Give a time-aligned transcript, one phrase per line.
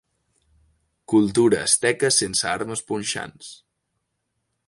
[1.13, 3.53] Cultura asteca sense armes punxants.